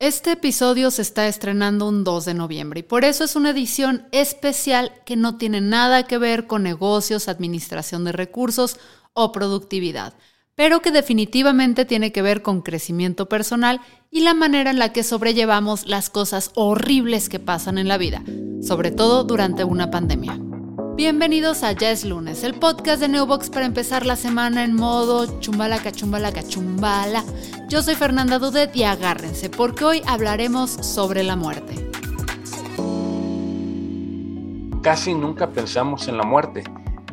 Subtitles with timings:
[0.00, 4.06] Este episodio se está estrenando un 2 de noviembre y por eso es una edición
[4.12, 8.78] especial que no tiene nada que ver con negocios, administración de recursos
[9.12, 10.14] o productividad,
[10.54, 15.02] pero que definitivamente tiene que ver con crecimiento personal y la manera en la que
[15.02, 18.22] sobrellevamos las cosas horribles que pasan en la vida,
[18.62, 20.38] sobre todo durante una pandemia.
[20.98, 25.38] Bienvenidos a Ya es lunes, el podcast de Neobox para empezar la semana en modo
[25.38, 27.22] chumbala cachumbala cachumbala.
[27.68, 31.88] Yo soy Fernanda Dudet y agárrense porque hoy hablaremos sobre la muerte.
[34.82, 36.64] Casi nunca pensamos en la muerte.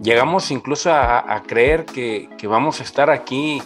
[0.02, 3.62] Llegamos incluso a, creer que, vamos a estar aquí,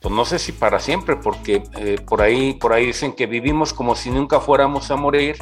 [0.00, 3.74] pues no sé si para siempre, porque eh, por, ahí, por ahí dicen que vivimos
[3.74, 5.36] como si nunca fuéramos a morir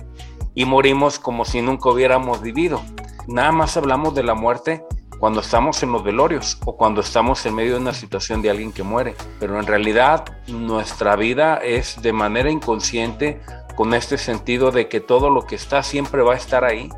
[0.57, 2.83] y morimos como si nunca hubiéramos vivido.
[3.27, 4.85] Nada más hablamos de la muerte
[5.21, 8.73] cuando estamos en los velorios o cuando estamos en medio de una situación de alguien
[8.73, 9.15] que muere.
[9.39, 13.41] Pero en realidad nuestra vida es de manera inconsciente
[13.77, 16.91] con este sentido de que todo lo que está siempre va a estar ahí.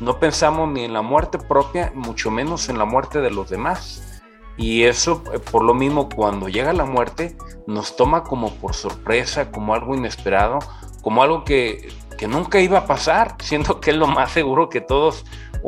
[0.00, 4.22] No pensamos ni en la muerte propia, mucho menos en la muerte de los demás.
[4.56, 7.36] Y eso, eh, por lo mismo, cuando llega la muerte,
[7.68, 10.58] nos toma como por sorpresa, como algo inesperado,
[11.00, 14.80] como algo que, que nunca iba a pasar, siendo que es lo más seguro que
[14.80, 15.24] todos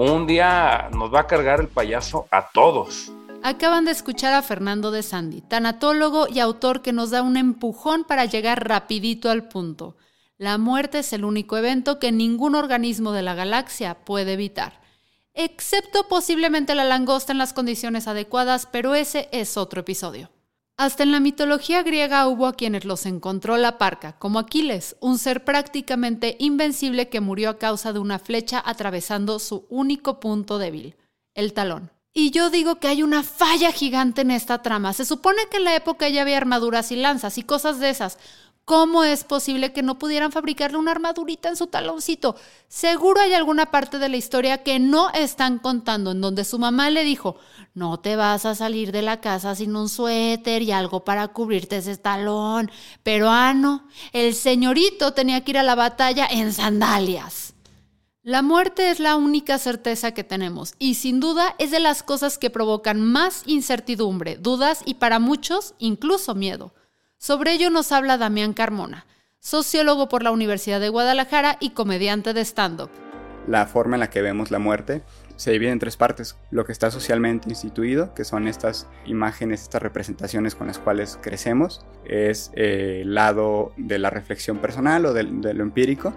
[0.09, 3.13] un día nos va a cargar el payaso a todos.
[3.43, 8.05] Acaban de escuchar a Fernando de Sandy, tanatólogo y autor que nos da un empujón
[8.05, 9.97] para llegar rapidito al punto.
[10.39, 14.81] La muerte es el único evento que ningún organismo de la galaxia puede evitar,
[15.35, 20.31] excepto posiblemente la langosta en las condiciones adecuadas, pero ese es otro episodio.
[20.77, 25.19] Hasta en la mitología griega hubo a quienes los encontró la parca, como Aquiles, un
[25.19, 30.97] ser prácticamente invencible que murió a causa de una flecha atravesando su único punto débil,
[31.35, 31.91] el talón.
[32.13, 34.93] Y yo digo que hay una falla gigante en esta trama.
[34.93, 38.19] Se supone que en la época ya había armaduras y lanzas y cosas de esas.
[38.71, 42.37] ¿Cómo es posible que no pudieran fabricarle una armadurita en su taloncito?
[42.69, 46.89] Seguro hay alguna parte de la historia que no están contando, en donde su mamá
[46.89, 47.35] le dijo,
[47.75, 51.79] no te vas a salir de la casa sin un suéter y algo para cubrirte
[51.79, 52.71] ese talón.
[53.03, 57.55] Pero ah, no, el señorito tenía que ir a la batalla en sandalias.
[58.23, 62.39] La muerte es la única certeza que tenemos y sin duda es de las cosas
[62.39, 66.73] que provocan más incertidumbre, dudas y para muchos incluso miedo.
[67.23, 69.05] Sobre ello nos habla Damián Carmona,
[69.41, 72.89] sociólogo por la Universidad de Guadalajara y comediante de stand-up.
[73.47, 75.03] La forma en la que vemos la muerte
[75.41, 76.37] se divide en tres partes.
[76.51, 81.87] Lo que está socialmente instituido, que son estas imágenes, estas representaciones con las cuales crecemos,
[82.05, 86.13] es eh, el lado de la reflexión personal o de, lo empírico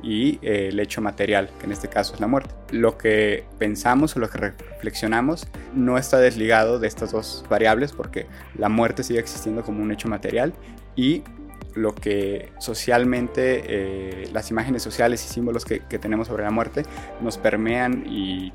[0.00, 2.54] y eh, el hecho material, que en este caso es la muerte.
[2.70, 8.26] Lo que pensamos o lo que reflexionamos no está desligado de estas dos variables porque
[8.56, 10.54] la muerte sigue existiendo como un hecho material
[10.94, 11.24] y
[11.74, 16.84] lo que socialmente, eh, las imágenes sociales y símbolos que, tenemos sobre la muerte
[17.20, 18.52] nos permean y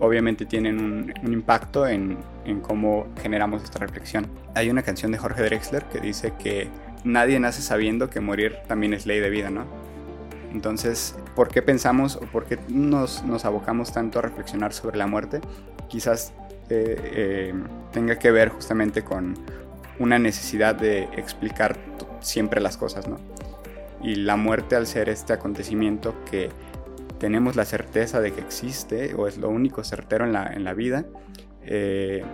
[0.00, 2.18] obviamente tienen un, impacto en,
[2.62, 4.26] cómo generamos esta reflexión.
[4.54, 6.68] Hay una canción de Jorge Drexler que dice que
[7.04, 9.64] nadie nace sabiendo que morir también es ley de vida, ¿no?
[10.52, 15.40] Entonces, ¿por qué pensamos o por qué nos, abocamos tanto a reflexionar sobre la muerte?
[15.88, 16.32] Quizás
[16.70, 17.54] eh, eh,
[17.92, 19.34] tenga que ver justamente con
[19.98, 21.76] una necesidad de explicar
[22.20, 23.18] siempre las cosas, ¿no?
[24.02, 26.50] Y la muerte al ser este acontecimiento que
[27.18, 30.74] tenemos la certeza de que existe o es lo único certero en la, en la
[30.74, 31.06] vida,
[31.62, 32.24] eh,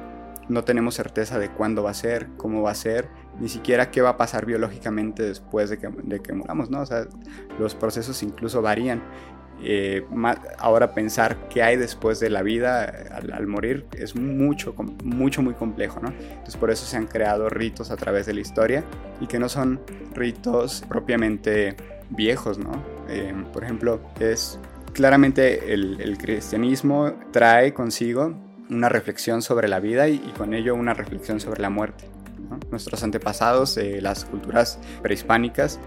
[0.50, 3.08] no tenemos certeza de cuándo va a ser, cómo va a ser,
[3.38, 6.80] ni siquiera qué va a pasar biológicamente después de que, de que muramos, ¿no?
[6.80, 7.06] O sea,
[7.58, 9.02] los procesos incluso varían.
[9.62, 10.06] Eh,
[10.58, 14.74] ahora pensar qué hay después de la vida al, morir es mucho,
[15.04, 16.08] mucho, muy complejo, ¿no?
[16.08, 18.84] Entonces por eso se han creado ritos a través de la historia
[19.20, 19.80] y que no son
[20.14, 21.76] ritos propiamente
[22.08, 22.72] viejos, ¿no?
[23.08, 24.58] Eh, por ejemplo, es
[24.92, 28.34] Claramente el, cristianismo trae consigo
[28.68, 32.08] una reflexión sobre la vida y, con ello una reflexión sobre la muerte.
[32.70, 35.80] Nuestros antepasados, las culturas prehispánicas,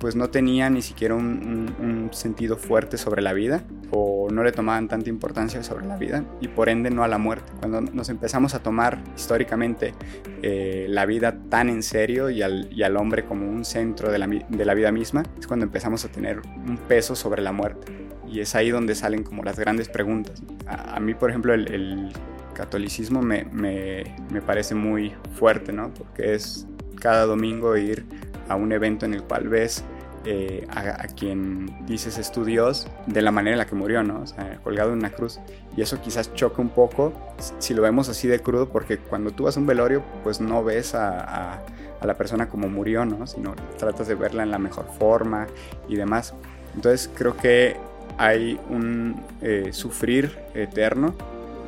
[0.00, 4.88] pues no tenían ni siquiera un, sentido fuerte sobre la vida o no le tomaban
[4.88, 7.52] tanta importancia sobre la vida y por ende no a la muerte.
[7.60, 9.94] Cuando nos empezamos a tomar históricamente
[10.42, 14.90] eh, la vida tan en serio y al, hombre como un centro de la, vida
[14.90, 17.92] misma, es cuando empezamos a tener un peso sobre la muerte.
[18.30, 20.40] Y es ahí donde salen como las grandes preguntas.
[20.66, 22.12] A, mí, por ejemplo, el,
[22.54, 25.92] catolicismo me, me, me parece muy fuerte, ¿no?
[25.94, 26.66] Porque es
[27.00, 28.04] cada domingo ir
[28.48, 29.82] a un evento en el cual ves
[30.26, 34.20] eh, a, quien dices es tu Dios de la manera en la que murió, ¿no?
[34.20, 35.40] O sea, colgado en una cruz.
[35.76, 37.14] Y eso quizás choca un poco
[37.58, 40.62] si lo vemos así de crudo, porque cuando tú vas a un velorio, pues no
[40.62, 41.62] ves a,
[42.02, 43.26] la persona como murió, ¿no?
[43.26, 45.46] Sino tratas de verla en la mejor forma
[45.88, 46.34] y demás.
[46.74, 47.78] Entonces creo que
[48.18, 51.14] hay un eh, sufrir eterno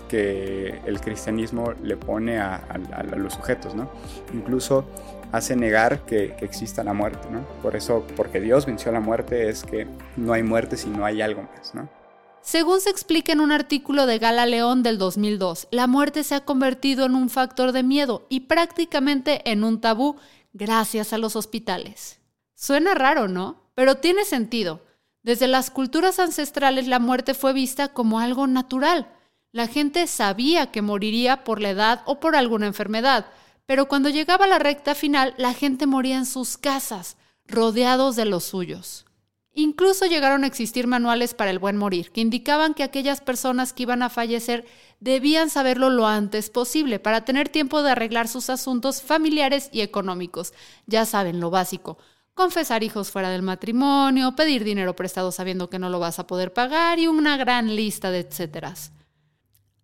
[0.08, 3.90] que el cristianismo le pone a, a, los sujetos, ¿no?
[4.34, 4.84] Incluso
[5.32, 7.40] hace negar que, exista la muerte, ¿no?
[7.62, 9.86] Por eso, porque Dios venció la muerte, es que
[10.16, 11.88] no hay muerte si no hay algo más, ¿no?
[12.42, 16.44] Según se explica en un artículo de Gala León del 2002, la muerte se ha
[16.44, 20.16] convertido en un factor de miedo y prácticamente en un tabú
[20.52, 22.20] gracias a los hospitales.
[22.54, 23.62] Suena raro, ¿no?
[23.74, 24.82] Pero tiene sentido.
[25.22, 29.08] Desde las culturas ancestrales la muerte fue vista como algo natural.
[29.52, 33.26] La gente sabía que moriría por la edad o por alguna enfermedad,
[33.66, 37.16] pero cuando llegaba la recta final, la gente moría en sus casas,
[37.46, 39.04] rodeados de los suyos.
[39.54, 43.82] Incluso llegaron a existir manuales para el buen morir, que indicaban que aquellas personas que
[43.82, 44.64] iban a fallecer
[44.98, 50.54] debían saberlo lo antes posible para tener tiempo de arreglar sus asuntos familiares y económicos.
[50.86, 51.98] Ya saben, lo básico.
[52.34, 56.52] Confesar hijos fuera del matrimonio, pedir dinero prestado sabiendo que no lo vas a poder
[56.52, 58.92] pagar y una gran lista de etcéteras.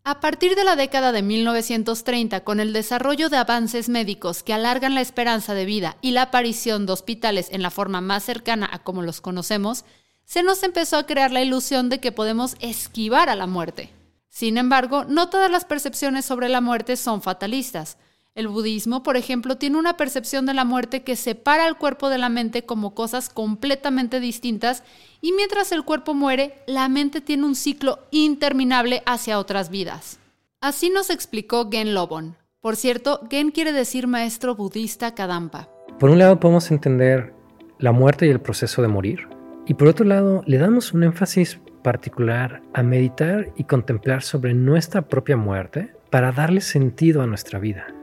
[0.04, 4.94] A partir de la década de 1930, con el desarrollo de avances médicos que alargan
[4.94, 8.78] la esperanza de vida y la aparición de hospitales en la forma más cercana a
[8.78, 9.84] como los conocemos,
[10.24, 13.90] se nos empezó a crear la ilusión de que podemos esquivar a la muerte.
[14.30, 17.98] Sin embargo, no todas las percepciones sobre la muerte son fatalistas.
[18.38, 22.18] El budismo, por ejemplo, tiene una percepción de la muerte que separa el cuerpo de
[22.18, 24.84] la mente como cosas completamente distintas
[25.20, 30.20] y mientras el cuerpo muere, la mente tiene un ciclo interminable hacia otras vidas.
[30.60, 32.36] Así nos explicó Gen Lobon.
[32.60, 35.68] Por cierto, Gen quiere decir maestro budista Kadampa.
[35.98, 37.34] Por un lado podemos entender
[37.80, 39.26] la muerte y el proceso de morir,
[39.66, 45.02] y por otro lado le damos un énfasis particular a meditar y contemplar sobre nuestra
[45.02, 47.97] propia muerte para darle sentido a nuestra vida.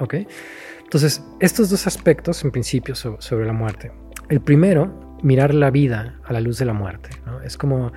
[0.00, 0.14] ¿Ok?
[0.82, 3.92] Entonces, estos dos aspectos, en principio, sobre, la muerte.
[4.28, 7.10] El primero, mirar la vida a la luz de la muerte.
[7.26, 7.40] ¿no?
[7.42, 7.92] Es como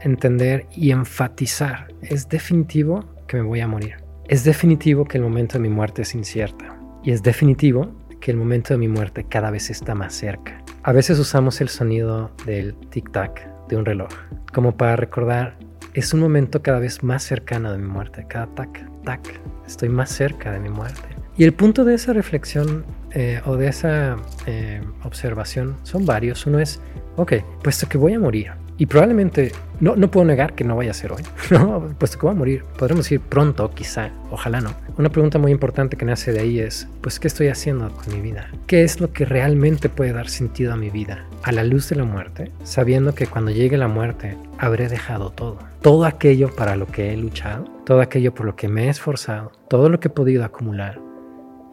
[0.00, 1.88] entender y enfatizar.
[2.02, 3.96] Es definitivo que me voy a morir.
[4.28, 6.78] Es definitivo que el momento de mi muerte es incierta.
[7.02, 10.62] Y es definitivo que el momento de mi muerte cada vez está más cerca.
[10.84, 14.10] A veces usamos el sonido del tic-tac de un reloj
[14.56, 15.58] como para recordar,
[15.92, 18.24] es un momento cada vez más cercano de mi muerte.
[18.26, 19.20] Cada tac, tac,
[19.66, 21.15] estoy más cerca de mi muerte.
[21.38, 24.16] Y el punto de esa reflexión eh, o de esa
[24.46, 26.46] eh, observación son varios.
[26.46, 26.80] Uno es,
[27.16, 30.90] ok, puesto que voy a morir, y probablemente, no, no puedo negar que no vaya
[30.90, 31.94] a ser hoy, ¿no?
[31.98, 34.74] puesto que voy a morir, podremos ir pronto, quizá, ojalá no.
[34.98, 38.20] Una pregunta muy importante que nace de ahí es, pues, ¿qué estoy haciendo con mi
[38.20, 38.50] vida?
[38.66, 41.24] ¿Qué es lo que realmente puede dar sentido a mi vida?
[41.42, 45.58] A la luz de la muerte, sabiendo que cuando llegue la muerte habré dejado todo.
[45.80, 49.52] Todo aquello para lo que he luchado, todo aquello por lo que me he esforzado,
[49.68, 50.98] todo lo que he podido acumular,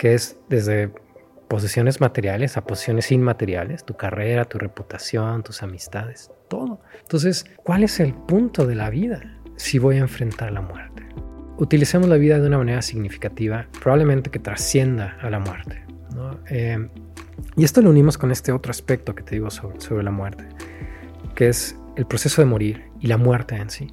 [0.04, 0.92] que es desde
[1.48, 6.82] posesiones materiales a posiciones inmateriales, tu carrera, tu reputación, tus amistades, todo.
[7.00, 11.08] Entonces, ¿cuál es el punto de la vida si voy a enfrentar la muerte?
[11.58, 15.86] Utilicemos la vida de una manera significativa, probablemente que trascienda a la muerte.
[16.50, 16.86] Eh,
[17.56, 20.50] y esto lo unimos con este otro aspecto que te digo sobre, la muerte,
[21.34, 23.88] que es el proceso de morir y la muerte en sí.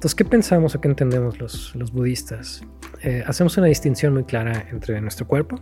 [0.00, 2.62] Entonces, ¿qué pensamos o qué entendemos los, budistas?
[3.02, 5.60] Eh, hacemos una distinción muy clara entre nuestro cuerpo,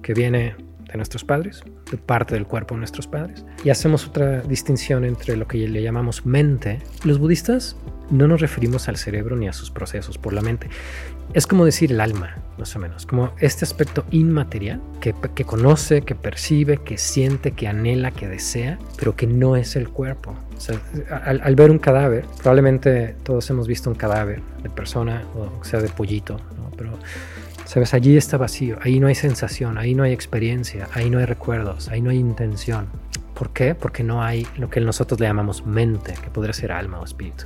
[0.00, 0.54] que viene
[0.86, 5.36] de nuestros padres, de parte del cuerpo de nuestros padres, y hacemos otra distinción entre
[5.36, 6.78] lo que le llamamos mente.
[7.02, 7.74] Los budistas
[8.12, 10.68] no nos referimos al cerebro ni a sus procesos por la mente.
[11.34, 16.02] Es como decir el alma, más o menos, como este aspecto inmaterial que, que conoce,
[16.02, 20.36] que percibe, que siente, que anhela, que desea, pero que no es el cuerpo.
[20.56, 20.78] O sea,
[21.24, 25.88] al, ver un cadáver, probablemente todos hemos visto un cadáver de persona, o sea, de
[25.88, 26.70] pollito, ¿no?
[26.76, 26.98] pero
[27.64, 31.24] sabes, allí está vacío, ahí no hay sensación, ahí no hay experiencia, ahí no hay
[31.24, 32.86] recuerdos, ahí no hay intención.
[33.34, 33.74] ¿Por qué?
[33.74, 37.44] Porque no hay lo que nosotros le llamamos mente, que podría ser alma o espíritu.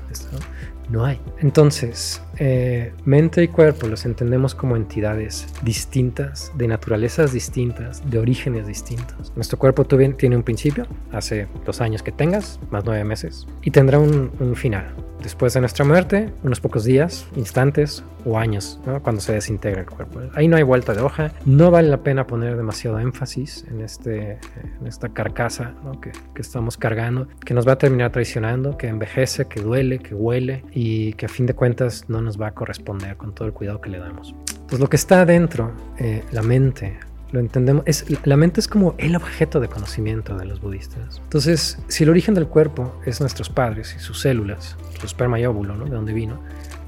[0.89, 1.21] No hay.
[1.39, 8.67] Entonces, eh, mente y cuerpo los entendemos como entidades distintas, de naturalezas distintas, de orígenes
[8.67, 9.33] distintos.
[9.37, 13.99] Nuestro cuerpo tiene un principio, hace los años que tengas, más nueve meses, y tendrá
[13.99, 14.95] un, un final.
[15.23, 20.21] Después de nuestra muerte, unos pocos días, instantes o años, cuando se desintegra el cuerpo.
[20.35, 21.33] Ahí no hay vuelta de hoja.
[21.47, 24.39] No vale la pena poner demasiado énfasis en, este,
[24.81, 29.47] en esta carcasa que, que estamos cargando, que nos va a terminar traicionando, que envejece,
[29.47, 33.17] que duele, que huele y que a fin de cuentas no nos va a corresponder
[33.17, 34.35] con todo el cuidado que le damos.
[34.69, 36.99] Pues lo que está adentro, eh, la mente,
[37.35, 37.83] lo entendemos.
[37.87, 41.21] Es, la mente es como el objeto de conocimiento de los budistas.
[41.25, 45.45] Entonces, si el origen del cuerpo es nuestros padres y sus células, su esperma y
[45.45, 45.85] óvulo, ¿no?
[45.85, 46.41] De dónde vino,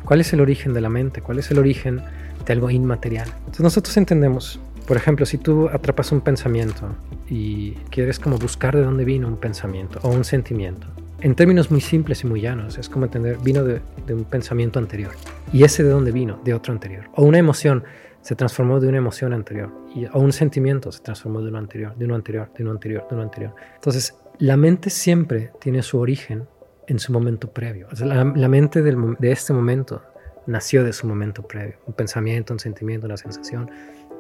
[0.05, 1.21] ¿cuál es el origen de la mente?
[1.21, 2.00] ¿Cuál es el origen
[2.45, 3.28] de algo inmaterial?
[3.38, 6.95] Entonces, nosotros entendemos, por ejemplo, si tú atrapas un pensamiento
[7.28, 10.87] y quieres como buscar de dónde vino un pensamiento o un sentimiento,
[11.21, 13.81] en términos muy simples y muy llanos, es como entender, vino de,
[14.13, 15.13] un pensamiento anterior.
[15.53, 16.41] ¿Y ese de dónde vino?
[16.45, 17.09] De otro anterior.
[17.15, 17.85] O una emoción
[18.21, 21.97] se transformó de una emoción anterior y, o un sentimiento se transformó de uno anterior,
[21.97, 23.55] de uno anterior, de uno anterior, de uno anterior.
[23.75, 26.47] Entonces, la mente siempre tiene su origen
[26.89, 27.89] en su momento previo.
[28.01, 30.03] la, mente de este momento
[30.47, 31.77] nació de su momento previo.
[31.87, 33.71] Un pensamiento, un sentimiento, una sensación,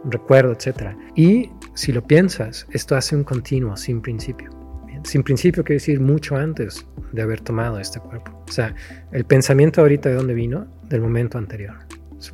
[0.02, 0.96] un recuerdo, etc.
[1.14, 4.65] Y si lo piensas, esto hace un continuo sin principio.
[5.04, 8.42] Sin principio quiere decir mucho antes de haber tomado este cuerpo.
[8.48, 8.74] O sea,
[9.12, 11.76] el pensamiento ahorita de dónde vino, del momento anterior.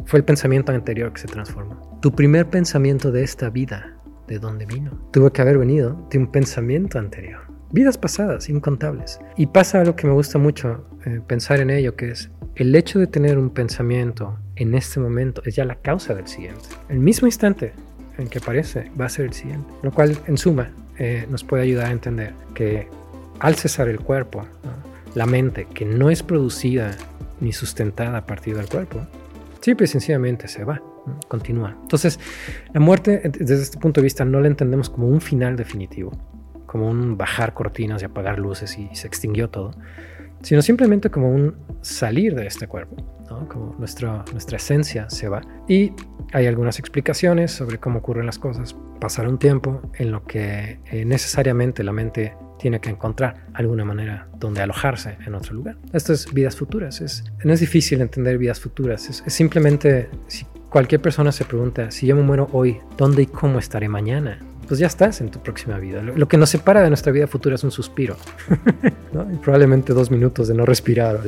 [0.07, 1.99] Fue el pensamiento anterior que se transformó.
[2.01, 3.97] Tu primer pensamiento de esta vida,
[4.29, 5.09] ¿de dónde vino?
[5.13, 7.41] Tuvo que haber venido de un pensamiento anterior.
[7.73, 9.19] Vidas pasadas, incontables.
[9.37, 12.99] Y pasa algo que me gusta mucho eh, pensar en ello, que es el hecho
[12.99, 16.63] de tener un pensamiento en este momento es ya la causa del siguiente.
[16.89, 17.73] El mismo instante
[18.19, 19.67] en que aparece va a ser el siguiente.
[19.83, 22.89] Lo cual, en suma, eh, nos puede ayudar a entender que
[23.41, 24.45] al cesar el cuerpo,
[25.15, 26.97] la mente, que no es producida
[27.41, 29.07] ni sustentada a partir del cuerpo,
[29.61, 30.81] simple y sencillamente se va,
[31.29, 31.77] continúa.
[31.83, 32.21] Entonces,
[32.73, 36.13] la muerte, desde este punto de vista, no la entendemos como un final definitivo,
[36.67, 39.75] como un bajar cortinas y apagar luces y se extinguió todo,
[40.43, 42.97] sino simplemente como un salir de este cuerpo,
[43.49, 45.41] como nuestra, nuestra esencia se va.
[45.69, 45.93] Y
[46.33, 48.77] hay algunas explicaciones sobre cómo ocurren las cosas.
[49.01, 54.29] Pasar un tiempo en lo que eh, necesariamente la mente tiene que encontrar alguna manera
[54.39, 55.77] donde alojarse en otro lugar.
[55.93, 57.01] Esto es vidas futuras.
[57.01, 59.11] Es, no es difícil entender vidas futuras.
[59.11, 63.59] Es, simplemente si cualquier persona se pregunta, si yo me muero hoy, ¿dónde y cómo
[63.59, 64.39] estaré mañana?
[64.69, 66.03] Pues ya estás en tu próxima vida.
[66.03, 68.17] Lo, que nos separa de nuestra vida futura es un suspiro.
[69.43, 71.21] Probablemente dos minutos de no respirar.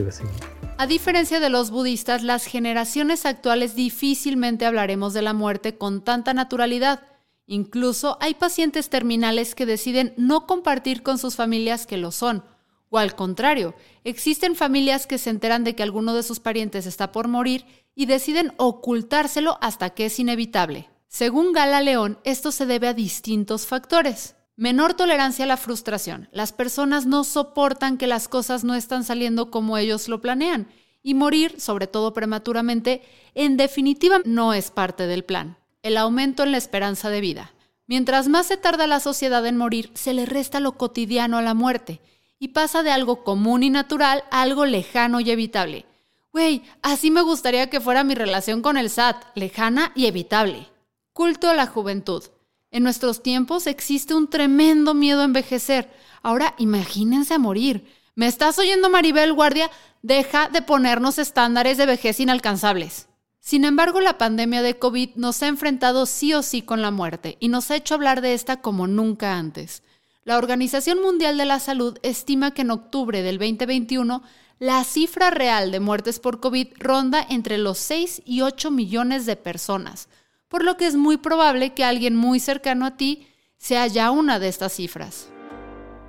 [0.79, 6.33] A diferencia de los budistas, las generaciones actuales difícilmente hablaremos de la muerte con tanta
[6.33, 7.01] naturalidad
[7.47, 12.43] Incluso hay pacientes terminales que deciden no compartir con sus familias que lo son.
[12.89, 13.75] O al contrario,
[14.05, 18.07] existen familias que se enteran de que alguno de sus parientes está por morir y
[18.07, 20.89] deciden ocultárselo hasta que es inevitable.
[21.15, 24.35] Según Gala León, esto se debe a distintos factores.
[24.57, 26.29] Menor tolerancia a la frustración.
[26.33, 30.67] Las personas no soportan que las cosas no están saliendo como ellos lo planean.
[31.05, 33.01] Y morir, sobre todo prematuramente,
[33.37, 37.53] en definitiva no es parte del plan el aumento en la esperanza de vida.
[37.87, 41.55] Mientras más se tarda la sociedad en morir, se le resta lo cotidiano a la
[41.55, 42.01] muerte
[42.41, 45.87] y pasa de algo común y natural a algo lejano y evitable.
[46.33, 50.74] Güey, así me gustaría que fuera mi relación con el SAT, lejana y evitable.
[51.15, 52.25] Culto a la juventud.
[52.73, 55.89] En nuestros tiempos existe un tremendo miedo a envejecer.
[56.25, 57.87] Ahora imagínense a morir.
[58.17, 59.71] ¿Me estás oyendo, Maribel Guardia?
[60.03, 63.07] Deja de ponernos estándares de vejez inalcanzables.
[63.39, 67.37] Sin embargo, la pandemia de COVID nos ha enfrentado sí o sí con la muerte
[67.39, 69.85] y nos ha hecho hablar de esta como nunca antes.
[70.25, 74.21] La Organización Mundial de la Salud estima que en octubre del 2021
[74.59, 79.37] la cifra real de muertes por COVID ronda entre los 6 y 8 millones de
[79.37, 80.09] personas,
[80.55, 84.39] por lo que es muy probable que alguien muy cercano a ti sea ya una
[84.39, 85.29] de estas cifras.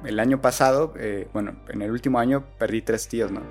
[0.03, 3.41] El año pasado, eh, bueno, en el último año perdí tres tíos, ¿no?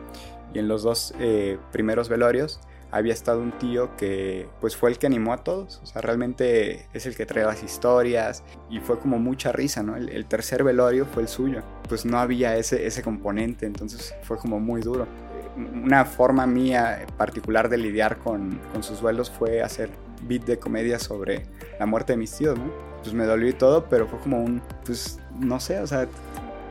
[0.55, 2.61] Y en los dos eh, primeros velorios,
[2.93, 6.87] había estado un tío que pues fue el que animó a todos, o sea, realmente
[6.93, 9.97] es el que trae las historias y fue como mucha risa, ¿no?
[9.97, 14.61] El, tercer velorio fue el suyo, pues no había ese, ese componente, entonces fue como
[14.61, 15.09] muy duro.
[15.57, 19.91] Una forma mía particular de lidiar con, con sus duelos fue hacer
[20.27, 21.47] beat de comedia sobre
[21.79, 22.59] la muerte de mis tíos.
[23.03, 26.07] Pues me dolió y todo, pero fue como un, pues no sé, o sea,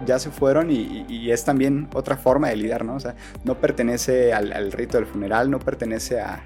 [0.06, 2.96] ya se fueron y, es también otra forma de lidiar, ¿no?
[2.96, 6.44] O sea, no pertenece al, rito del funeral, no pertenece a,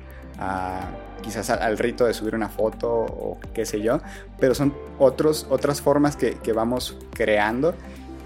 [1.21, 4.01] quizás al, rito de subir una foto o qué sé yo,
[4.39, 7.73] pero son otros, otras formas que, vamos creando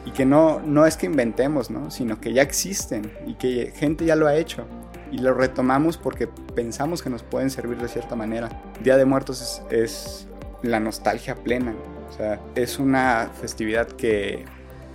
[0.05, 1.91] y que no, no es que inventemos, ¿no?
[1.91, 4.65] Sino que ya existen y que gente ya lo ha hecho
[5.11, 8.49] y lo retomamos porque pensamos que nos pueden servir de cierta manera.
[8.83, 10.27] Día de Muertos es,
[10.63, 11.73] la nostalgia plena,
[12.09, 14.45] o sea, es una festividad que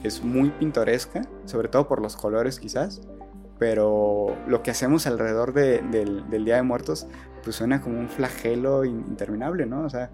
[0.03, 3.01] es muy pintoresca, sobre todo por los colores quizás,
[3.59, 7.07] pero lo que hacemos alrededor del, Día de Muertos
[7.43, 9.85] pues suena como un flagelo interminable, ¿no?
[9.85, 10.11] O sea,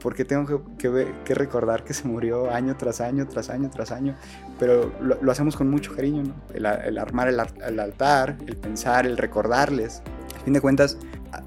[0.00, 4.16] ¿por qué tengo que, recordar que se murió año tras año, tras año, tras año?
[4.58, 6.34] Pero lo, hacemos con mucho cariño, ¿no?
[6.54, 10.02] El, armar el, altar, el pensar, el recordarles.
[10.36, 10.98] A fin de cuentas,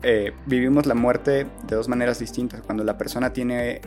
[0.03, 2.61] eh, vivimos la muerte de dos maneras distintas.
[2.61, 3.81] Cuando la persona tiene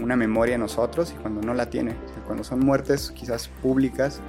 [0.00, 1.94] una memoria en nosotros y cuando no la tiene.
[2.26, 4.20] cuando son muertes quizás públicas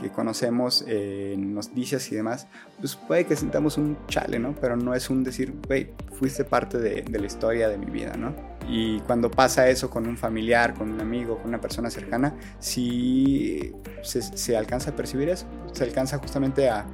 [0.00, 2.46] que conocemos en noticias y demás,
[2.78, 4.54] pues puede que sintamos un chale, ¿no?
[4.60, 8.14] Pero no es un decir, güey, fuiste parte de, de, la historia de mi vida,
[8.16, 8.34] ¿no?
[8.68, 13.72] Y cuando pasa eso con un familiar, con un amigo, con una persona cercana, sí
[14.02, 16.86] se, se alcanza a percibir eso, se alcanza justamente a,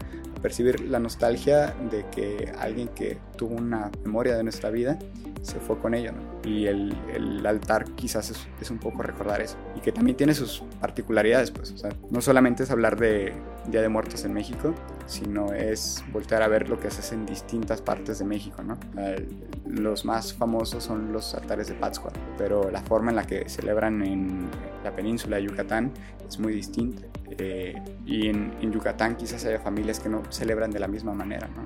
[0.44, 4.98] percibir la nostalgia de que alguien que tuvo una memoria de nuestra vida
[5.44, 6.22] se fue con ello, ¿no?
[6.48, 9.56] Y el, el altar quizás es, es, un poco recordar eso.
[9.76, 13.34] Y que también tiene sus particularidades, pues, o sea, no solamente es hablar de
[13.68, 14.74] Día de Muertos en México,
[15.06, 18.78] sino es voltear a ver lo que se en distintas partes de México, ¿no?
[19.66, 24.02] Los más famosos son los altares de Pátzcuaro, pero la forma en la que celebran
[24.02, 24.48] en
[24.82, 25.92] la península de Yucatán
[26.26, 27.02] es muy distinta.
[27.36, 27.74] Eh,
[28.06, 31.48] y en, en, Yucatán quizás haya familias que no celebran de la misma manera.
[31.48, 31.64] ¿no?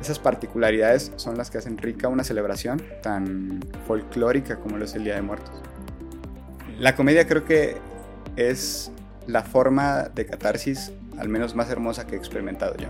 [0.00, 5.04] Esas particularidades son las que hacen rica una celebración tan folclórica como lo es el
[5.04, 5.62] Día de Muertos.
[6.78, 7.76] La comedia creo que
[8.36, 8.90] es
[9.26, 12.88] la forma de catarsis al menos más hermosa que he experimentado yo.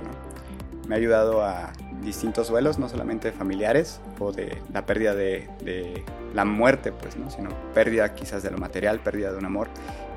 [0.88, 1.72] Me ha ayudado a
[2.02, 7.30] distintos duelos, no solamente familiares o de la pérdida de, de la muerte, pues, ¿no?
[7.30, 9.68] sino pérdida quizás de lo material, pérdida de un amor,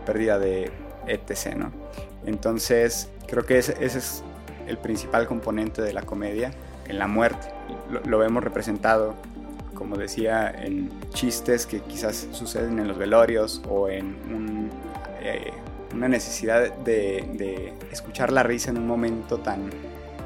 [0.06, 0.72] pérdida de
[1.08, 1.56] etc.
[1.56, 1.72] ¿no?
[2.26, 4.24] Entonces, creo que ese, es
[4.68, 6.52] el principal componente de la comedia
[6.88, 7.48] en la muerte.
[7.90, 9.16] Lo, lo, vemos representado,
[9.74, 14.70] como decía, en chistes que quizás suceden en los velorios o en
[15.22, 15.52] eh,
[15.94, 19.70] una necesidad de, escuchar la risa en un momento tan,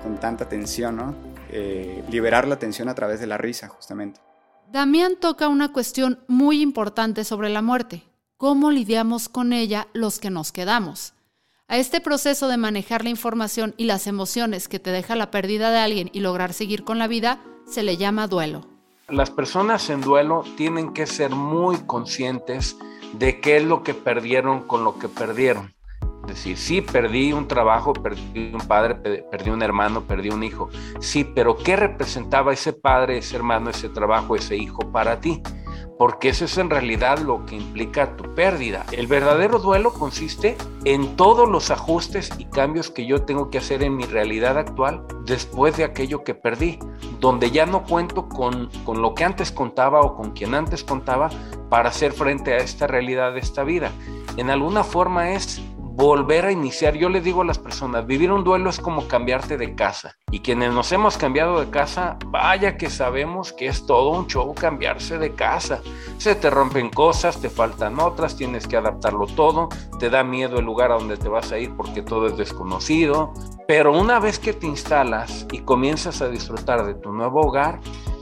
[0.03, 1.15] con tanta tensión.
[1.51, 4.19] Eh, liberar la tensión a través de la risa, justamente.
[4.71, 8.03] Damián toca una cuestión muy importante sobre la muerte
[8.39, 11.13] cómo lidiamos con ella los que nos quedamos.
[11.71, 15.69] A este proceso de manejar la información y las emociones que te deja la pérdida
[15.69, 18.65] de alguien y lograr seguir con la vida se le llama duelo.
[19.07, 22.75] Las personas en duelo tienen que ser muy conscientes
[23.13, 25.75] de qué es lo que perdieron con lo que perdieron.
[26.23, 30.69] Es decir, sí, perdí un trabajo, perdí un padre, perdí un hermano, perdí un hijo.
[30.99, 35.39] Sí, pero ¿qué representaba ese padre, ese hermano, ese trabajo, ese hijo para ti?
[35.99, 38.85] Porque eso es en realidad lo que implica tu pérdida.
[38.93, 43.83] El verdadero duelo consiste en todos los ajustes y cambios que yo tengo que hacer
[43.83, 46.79] en mi realidad actual después de aquello que perdí,
[47.19, 51.29] donde ya no cuento con, con lo que antes contaba o con quien antes contaba
[51.67, 53.91] para hacer frente a esta realidad de esta vida.
[54.37, 55.61] En alguna forma es
[55.99, 56.95] volver a iniciar.
[56.95, 60.15] Yo le digo a las personas, vivir un duelo es como cambiarte de casa.
[60.31, 64.55] Y quienes nos hemos cambiado de casa, vaya que sabemos que es todo un show
[64.55, 65.81] cambiarse de casa.
[66.17, 69.67] Se te rompen cosas, te faltan otras, tienes que adaptarlo todo,
[69.99, 73.33] te da miedo el lugar a donde te vas a ir porque todo es desconocido.
[73.67, 77.81] Pero una vez que te instalas y comienzas a disfrutar de tu nuevo hogar,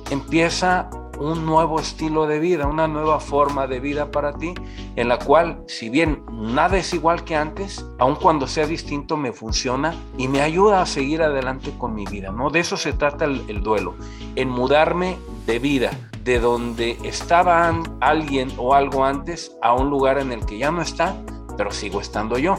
[0.10, 4.54] empieza un nuevo estilo de vida, una nueva forma de vida para ti,
[4.96, 9.32] en la cual, si bien nada es igual que antes, aun cuando sea distinto, me
[9.32, 12.50] funciona y me ayuda a seguir adelante con mi vida, ¿no?
[12.50, 13.96] De eso se trata el, el duelo,
[14.36, 15.92] en mudarme de vida,
[16.24, 20.82] de donde estaba alguien o algo antes a un lugar en el que ya no
[20.82, 21.16] está,
[21.58, 22.56] pero sigo estando yo.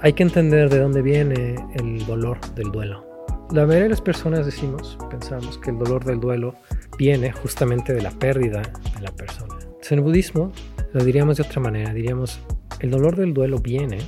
[0.00, 3.11] Hay que entender de dónde viene el dolor del duelo.
[3.52, 6.54] La mayoría de las personas decimos, pensamos que el dolor del duelo
[6.96, 8.62] viene justamente de la pérdida
[8.94, 9.58] de la persona.
[9.90, 10.52] en el budismo
[10.94, 12.40] lo diríamos de otra manera, diríamos,
[12.80, 13.98] el dolor del duelo viene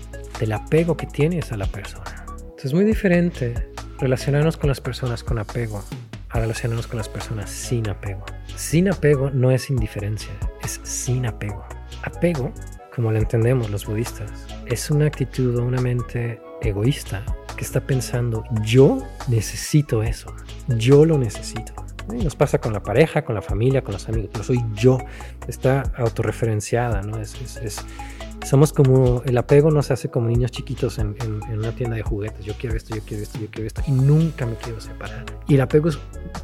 [0.41, 2.25] del apego que tienes a la persona.
[2.31, 3.53] Entonces es muy diferente
[3.99, 5.85] relacionarnos con las personas con apego
[6.31, 8.25] a relacionarnos con las personas sin apego.
[8.57, 11.67] Sin apego no es indiferencia, es sin apego.
[12.03, 12.51] Apego,
[12.95, 14.31] como lo entendemos los budistas,
[14.65, 17.23] es una actitud o una mente egoísta
[17.55, 20.35] que está pensando, yo necesito eso,
[20.69, 21.73] yo lo necesito.
[22.09, 24.99] Nos pasa con la pareja, con la familia, con los amigos, pero soy yo.
[25.49, 27.19] Está autorreferenciada, ¿no?
[27.19, 27.35] Es,
[28.45, 31.17] somos como, el apego nos hace como niños chiquitos en,
[31.51, 32.45] una tienda de juguetes.
[32.45, 35.25] Yo quiero esto, yo quiero esto, yo quiero esto, y nunca me quiero separar.
[35.49, 35.89] Y el apego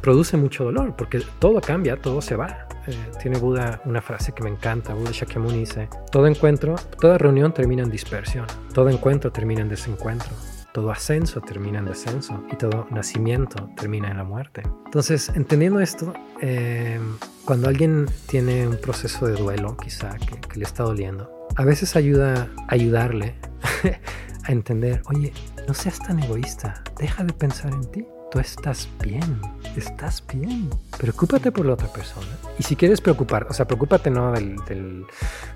[0.01, 2.67] produce mucho dolor, porque todo cambia, todo se va.
[2.87, 4.95] Eh, tiene Buda una frase que me encanta.
[4.95, 10.31] Buda Shakyamuni dice, todo encuentro, toda reunión termina en dispersión, todo encuentro termina en desencuentro.
[10.73, 14.63] Todo ascenso termina en descenso y todo nacimiento termina en la muerte.
[14.85, 16.99] Entonces, entendiendo esto, eh,
[17.45, 21.95] cuando alguien tiene un proceso de duelo, quizá que, que le está doliendo, a veces
[21.95, 23.35] ayuda a ayudarle
[24.43, 25.33] a entender, oye,
[25.67, 28.05] no seas tan egoísta, deja de pensar en ti.
[28.31, 29.41] Tú estás bien,
[29.75, 30.69] estás bien.
[30.97, 32.27] Preocúpate por la otra persona.
[32.57, 35.05] Y si quieres preocupar, o sea, preocúpate no del, del,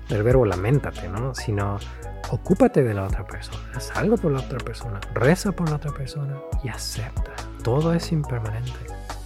[0.08, 1.34] del verbo lamentate, ¿no?
[1.34, 1.78] Sino
[2.30, 5.92] ocúpate de la otra persona, haz algo por la otra persona, reza por la otra
[5.92, 7.32] persona y acepta.
[7.62, 8.72] Todo es impermanente,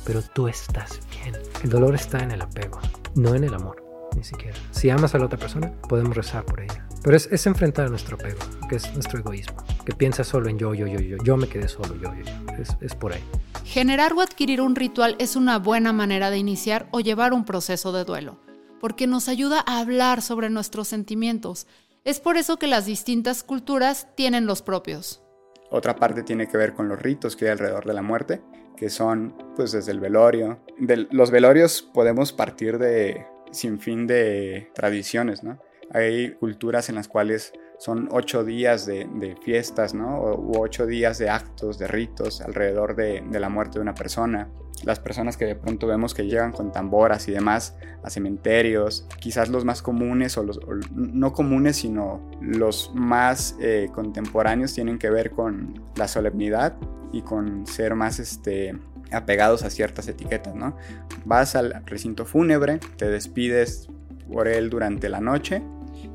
[0.04, 1.36] pero tú estás bien.
[1.64, 2.78] El dolor está en el apego,
[3.14, 3.82] no en el amor.
[4.16, 4.56] ni siquiera.
[4.70, 6.86] Si amas a la otra persona, podemos rezar por ella.
[7.02, 9.56] Pero es, enfrentar a nuestro apego, que es nuestro egoísmo,
[9.90, 12.62] que piensa solo en yo, yo, yo, yo, yo me quedé solo, yo, yo, yo.
[12.62, 13.22] Es, es por ahí.
[13.64, 17.90] Generar o adquirir un ritual es una buena manera de iniciar o llevar un proceso
[17.90, 18.38] de duelo,
[18.80, 21.66] porque nos ayuda a hablar sobre nuestros sentimientos.
[22.04, 25.22] Es por eso que las distintas culturas tienen los propios.
[25.70, 28.42] Otra parte tiene que ver con los ritos que hay alrededor de la muerte,
[28.76, 30.60] que son pues desde el velorio.
[30.78, 35.58] De los velorios podemos partir de sin fin de tradiciones, ¿no?
[35.92, 40.18] Hay culturas en las cuales son ocho días de, fiestas, ¿no?
[40.18, 44.48] O, ocho días de actos, de ritos alrededor de, la muerte de una persona.
[44.84, 49.48] Las personas que de pronto vemos que llegan con tamboras y demás a cementerios, quizás
[49.48, 50.60] los más comunes o los
[50.92, 56.76] no comunes, sino los más eh, contemporáneos tienen que ver con la solemnidad
[57.12, 58.78] y con ser más este,
[59.10, 60.76] apegados a ciertas etiquetas, ¿no?
[61.24, 63.88] Vas al recinto fúnebre, te despides
[64.30, 65.62] por él durante la noche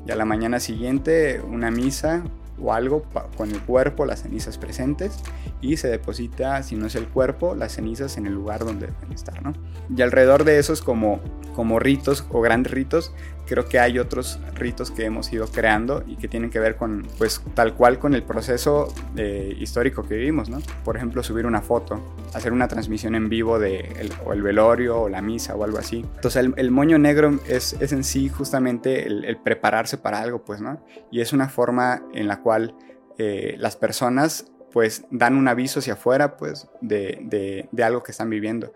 [0.06, 2.22] y a la mañana siguiente una misa
[2.60, 3.04] o algo
[3.36, 5.18] con el cuerpo, las cenizas presentes
[5.60, 9.12] y se deposita, si no es el cuerpo, las cenizas en el lugar donde deben
[9.12, 9.52] estar, ¿no?
[9.94, 11.20] Y alrededor de esos como,
[11.54, 13.12] como ritos o grandes ritos
[13.46, 17.06] creo que hay otros ritos que hemos ido creando y que tienen que ver con,
[17.18, 20.58] pues, tal cual con el proceso eh, histórico que vivimos, ¿no?
[20.84, 22.00] Por ejemplo, subir una foto,
[22.34, 25.78] hacer una transmisión en vivo de el, o el velorio o la misa o algo
[25.78, 26.04] así.
[26.16, 30.84] Entonces, el, moño negro es, es, en sí justamente el, prepararse para algo, pues, ¿no?
[31.10, 32.74] Y es una forma en la cual
[33.18, 38.12] eh, las personas pues dan un aviso hacia afuera pues de, de, de, algo que
[38.12, 38.74] están viviendo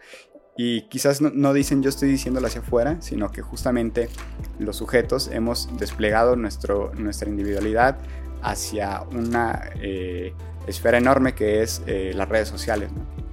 [0.63, 4.11] y quizás no, dicen yo estoy diciéndolo hacia afuera, sino que justamente
[4.59, 7.97] los sujetos hemos desplegado nuestro, nuestra individualidad
[8.43, 10.35] hacia una eh,
[10.67, 12.91] esfera enorme que es eh, las redes sociales.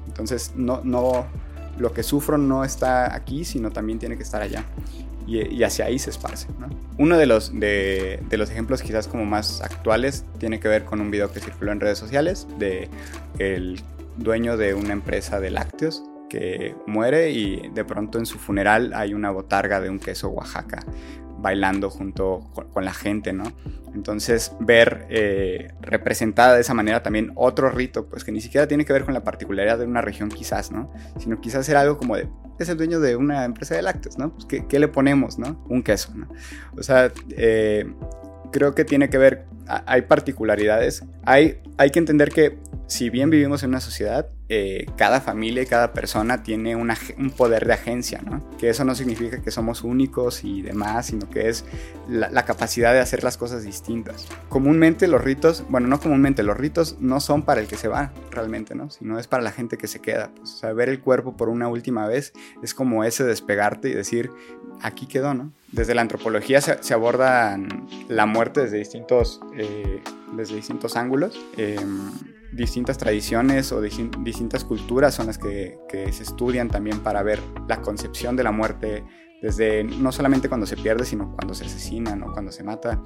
[0.07, 1.25] Entonces, no, no,
[1.77, 4.63] lo que sufro no está aquí, sino también tiene que estar allá.
[5.27, 6.47] Y, hacia ahí se esparce.
[6.97, 11.01] Uno de los, de, de, los ejemplos quizás como más actuales tiene que ver con
[11.01, 12.87] un video que circuló en redes sociales de
[13.37, 13.81] el
[14.15, 19.13] dueño de una empresa de lácteos que muere y de pronto en su funeral hay
[19.13, 20.83] una botarga de un queso Oaxaca
[21.39, 23.43] bailando junto con, la gente, ¿no?
[23.93, 28.85] Entonces ver eh, representada de esa manera también otro rito, pues que ni siquiera tiene
[28.85, 30.91] que ver con la particularidad de una región quizás, ¿no?
[31.19, 32.27] Sino quizás era algo como de,
[32.59, 34.33] es el dueño de una empresa de lácteos, ¿no?
[34.33, 35.63] Pues ¿qué, le ponemos, ¿no?
[35.69, 36.27] Un queso, ¿no?
[36.75, 37.85] O sea, eh,
[38.51, 42.57] creo que tiene que ver, hay particularidades, hay, hay que entender que
[42.87, 47.67] si bien vivimos en una sociedad, eh, cada familia y cada persona tiene un poder
[47.67, 48.49] de agencia, ¿no?
[48.57, 51.65] Que eso no significa que somos únicos y demás, sino que es
[52.07, 54.25] la, capacidad de hacer las cosas distintas.
[54.47, 58.13] Comúnmente los ritos, bueno, no comúnmente, los ritos no son para el que se va
[58.31, 58.89] realmente, ¿no?
[58.89, 60.31] Sino es para la gente que se queda.
[60.33, 62.31] Pues, o sea, ver el cuerpo por una última vez
[62.63, 64.31] es como ese despegarte y decir,
[64.81, 65.51] aquí quedó, ¿no?
[65.73, 67.59] Desde la antropología se, aborda
[68.07, 70.01] la muerte desde distintos, eh,
[70.37, 71.37] desde distintos ángulos.
[71.57, 72.11] Em,
[72.51, 78.35] distintas tradiciones o distintas culturas son las que, se estudian también para ver la concepción
[78.35, 79.03] de la muerte
[79.41, 82.99] desde no solamente cuando se pierde, sino cuando se asesina o cuando se mata,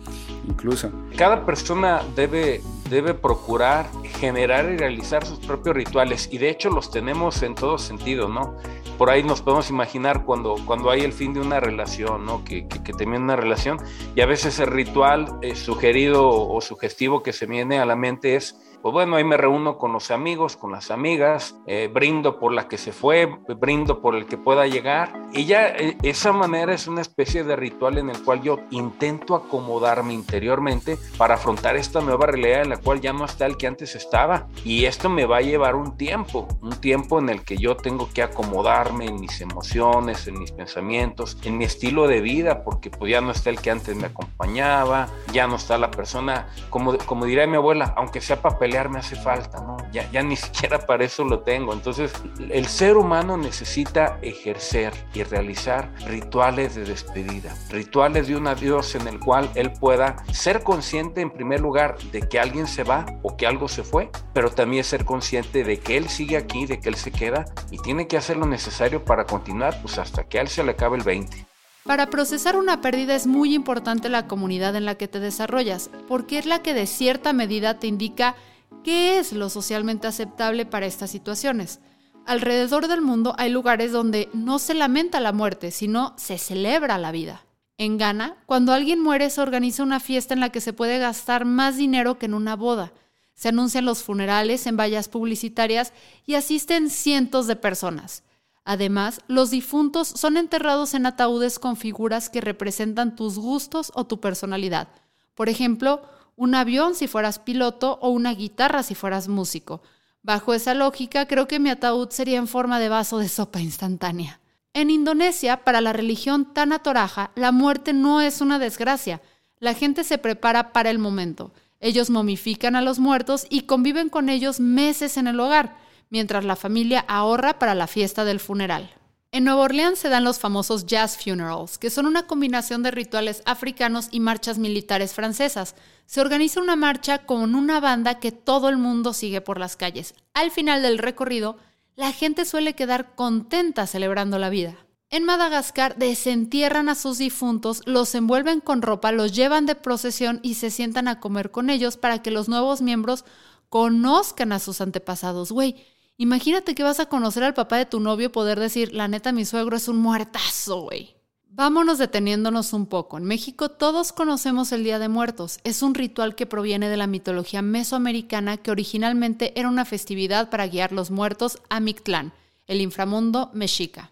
[0.47, 0.89] incluso.
[1.17, 6.89] Cada persona debe, debe procurar generar y realizar sus propios rituales, y de hecho los
[6.89, 8.55] tenemos en todo sentido, ¿no?
[8.97, 12.45] Por ahí nos podemos imaginar cuando, cuando hay el fin de una relación, ¿no?
[12.45, 13.77] Que, que, termina una relación,
[14.15, 18.37] y a veces el ritual eh, sugerido o sugestivo que se viene a la mente
[18.37, 22.51] es pues bueno, ahí me reúno con los amigos, con las amigas, eh, brindo por
[22.51, 23.27] la que se fue,
[23.59, 25.13] brindo por el que pueda llegar.
[25.33, 29.35] Y ya eh, esa manera es una especie de ritual en el cual yo intento
[29.35, 33.67] acomodarme interiormente para afrontar esta nueva realidad en la cual ya no está el que
[33.67, 34.47] antes estaba.
[34.65, 38.09] Y esto me va a llevar un tiempo, un tiempo en el que yo tengo
[38.11, 43.11] que acomodarme en mis emociones, en mis pensamientos, en mi estilo de vida, porque pues
[43.11, 47.25] ya no está el que antes me acompañaba, ya no está la persona, como, como
[47.25, 49.77] diría mi abuela, aunque sea papel me hace falta, ¿no?
[49.91, 51.73] Ya, ya ni siquiera para eso lo tengo.
[51.73, 52.13] Entonces,
[52.49, 59.07] el ser humano necesita ejercer y realizar rituales de despedida, rituales de un adiós en
[59.07, 63.37] el cual él pueda ser consciente en primer lugar de que alguien se va o
[63.37, 66.89] que algo se fue, pero también ser consciente de que él sigue aquí, de que
[66.89, 70.41] él se queda y tiene que hacer lo necesario para continuar, pues hasta que a
[70.41, 71.45] él se le acabe el 20.
[71.83, 76.37] Para procesar una pérdida es muy importante la comunidad en la que te desarrollas, porque
[76.37, 78.35] es la que de cierta medida te indica
[78.83, 81.79] ¿Qué es lo socialmente aceptable para estas situaciones?
[82.25, 87.11] Alrededor del mundo hay lugares donde no se lamenta la muerte, sino se celebra la
[87.11, 87.45] vida.
[87.77, 91.45] En Ghana, cuando alguien muere se organiza una fiesta en la que se puede gastar
[91.45, 92.91] más dinero que en una boda.
[93.35, 95.93] Se anuncian los funerales en vallas publicitarias
[96.25, 98.23] y asisten cientos de personas.
[98.65, 104.19] Además, los difuntos son enterrados en ataúdes con figuras que representan tus gustos o tu
[104.19, 104.89] personalidad.
[105.33, 106.03] Por ejemplo,
[106.35, 109.81] un avión si fueras piloto o una guitarra si fueras músico.
[110.23, 114.39] Bajo esa lógica, creo que mi ataúd sería en forma de vaso de sopa instantánea.
[114.73, 119.21] En Indonesia, para la religión Tana Toraja, la muerte no es una desgracia.
[119.59, 121.51] La gente se prepara para el momento.
[121.79, 125.75] Ellos momifican a los muertos y conviven con ellos meses en el hogar,
[126.09, 128.91] mientras la familia ahorra para la fiesta del funeral.
[129.33, 133.41] En Nueva Orleans se dan los famosos jazz funerals, que son una combinación de rituales
[133.45, 135.73] africanos y marchas militares francesas.
[136.05, 140.15] Se organiza una marcha con una banda que todo el mundo sigue por las calles.
[140.33, 141.55] Al final del recorrido,
[141.95, 144.75] la gente suele quedar contenta celebrando la vida.
[145.09, 150.55] En Madagascar desentierran a sus difuntos, los envuelven con ropa, los llevan de procesión y
[150.55, 153.23] se sientan a comer con ellos para que los nuevos miembros
[153.69, 155.53] conozcan a sus antepasados.
[155.53, 155.77] Güey,
[156.21, 159.31] Imagínate que vas a conocer al papá de tu novio y poder decir, la neta,
[159.31, 161.15] mi suegro es un muertazo, güey.
[161.49, 163.17] Vámonos deteniéndonos un poco.
[163.17, 165.59] En México todos conocemos el Día de Muertos.
[165.63, 170.67] Es un ritual que proviene de la mitología mesoamericana que originalmente era una festividad para
[170.67, 172.33] guiar los muertos a Mictlán,
[172.67, 174.11] el inframundo mexica.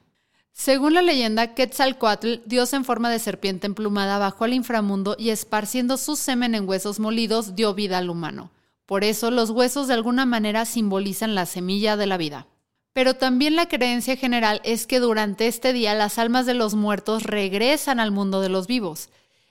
[0.52, 5.96] Según la leyenda, Quetzalcoatl, dios en forma de serpiente emplumada, bajó al inframundo y esparciendo
[5.96, 8.50] su semen en huesos molidos dio vida al humano.
[8.90, 12.48] Por eso los huesos de alguna manera simbolizan la semilla de la vida.
[12.92, 17.22] Pero también la creencia general es que durante este día las almas de los muertos
[17.22, 19.10] regresan al mundo de los vivos.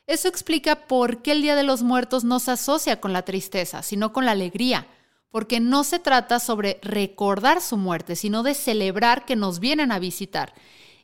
[0.09, 3.85] Eso explica por qué el Día de los Muertos no se asocia con la tristeza,
[3.85, 4.89] sino con la alegría,
[5.31, 10.01] porque no se trata sobre recordar su muerte, sino de celebrar que nos vienen a
[10.01, 10.53] visitar.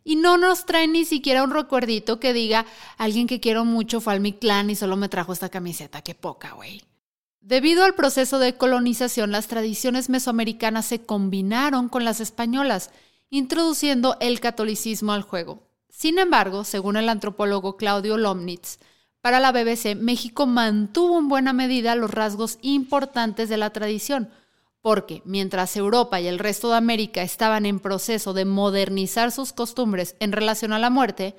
[0.03, 2.66] Y no nos traen ni siquiera un recuerdito que diga,
[2.99, 6.16] alguien que quiero mucho fue al mi clan y solo me trajo esta camiseta, qué
[6.16, 6.83] poca, güey.
[7.44, 12.90] Debido al proceso de colonización, las tradiciones mesoamericanas se combinaron con las españolas,
[13.28, 15.62] introduciendo el catolicismo al juego.
[15.90, 18.78] Sin embargo, según el antropólogo Claudio Lomnitz,
[19.20, 24.30] para la BBC, México mantuvo en buena medida los rasgos importantes de la tradición,
[24.80, 30.16] porque mientras Europa y el resto de América estaban en proceso de modernizar sus costumbres
[30.18, 31.37] en relación a la muerte,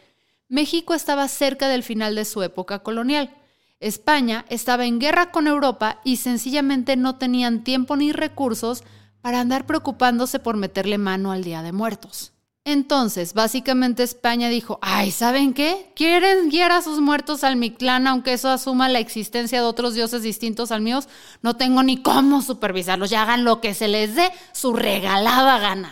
[0.50, 3.32] México estaba cerca del final de su época colonial
[3.80, 8.84] España estaba en guerra con Europa y sencillamente no tenían tiempo ni recursos
[9.22, 12.32] para andar preocupándose por meterle mano al Día de Muertos.
[12.68, 15.92] Entonces, básicamente España dijo, ay, ¿saben qué?
[15.96, 20.24] ¿Quieren guiar a sus muertos al Mictlán aunque eso asuma la existencia de otros dioses
[20.24, 21.00] distintos al mío?
[21.44, 25.92] No tengo ni cómo supervisarlos, ya hagan lo que se les dé su regalada gana.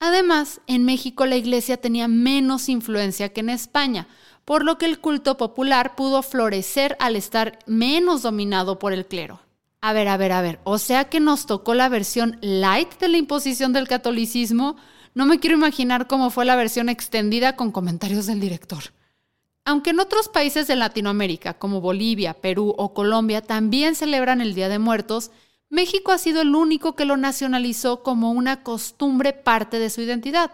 [0.00, 4.06] Además, en México la iglesia tenía menos influencia que en España,
[4.46, 9.40] por lo que el culto popular pudo florecer al estar menos dominado por el clero.
[9.80, 13.08] A ver, a ver, a ver, o sea que nos tocó la versión light de
[13.08, 14.76] la imposición del catolicismo.
[15.14, 18.84] No me quiero imaginar cómo fue la versión extendida con comentarios del director.
[19.64, 24.68] Aunque en otros países de Latinoamérica, como Bolivia, Perú o Colombia, también celebran el Día
[24.68, 25.32] de Muertos,
[25.70, 30.52] México ha sido el único que lo nacionalizó como una costumbre parte de su identidad.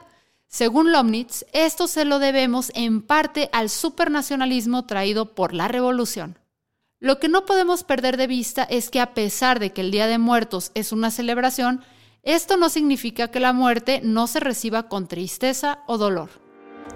[0.53, 6.39] Según Lomnitz, esto se lo debemos en parte al supernacionalismo traído por la revolución.
[7.01, 10.07] Lo que no podemos perder de vista es que a pesar de que el Día
[10.07, 11.81] de Muertos es una celebración,
[12.23, 16.29] esto no significa que la muerte no se reciba con tristeza o dolor.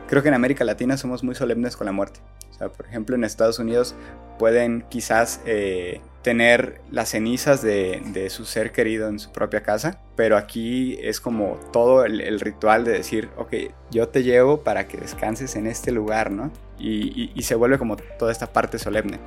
[0.07, 2.21] Creo que en América Latina somos muy solemnes con la muerte.
[2.59, 3.95] Por ejemplo, en Estados Unidos
[4.39, 10.37] pueden quizás eh, tener las cenizas de, su ser querido en su propia casa, pero
[10.37, 13.55] aquí es como todo el, ritual de decir, ok,
[13.91, 16.51] yo te llevo para que descanses en este lugar, ¿no?
[16.79, 19.21] Y, se vuelve como toda esta parte solemne.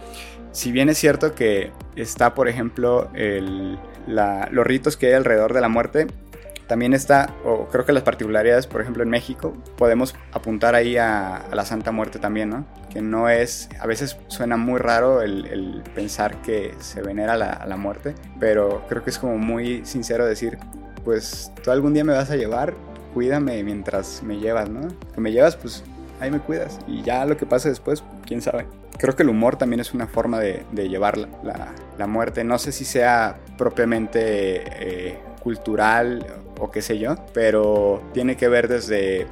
[0.52, 3.10] Si bien es cierto que está, por ejemplo,
[4.06, 6.08] los ritos que hay alrededor de la muerte,
[6.70, 11.46] también está, o creo que las particularidades, por ejemplo, en México, podemos apuntar ahí a,
[11.52, 12.68] la Santa Muerte también, ¿no?
[12.92, 17.76] Que no es, a veces suena muy raro el, pensar que se venera la, la
[17.76, 20.60] muerte, pero creo que es como muy sincero decir,
[21.04, 22.76] pues tú algún día me vas a llevar,
[23.16, 24.88] cuídame mientras me llevas, ¿no?
[25.16, 25.84] Que me llevas, pues
[26.20, 26.80] ahí me cuidas.
[26.88, 28.68] Y ya lo que pase después, quién sabe.
[29.00, 32.44] Creo que el humor también es una forma de, llevar la, la, muerte.
[32.44, 34.20] No sé si sea propiamente
[35.10, 36.26] eh, cultural
[36.60, 39.28] o qué sé yo, pero tiene que ver desde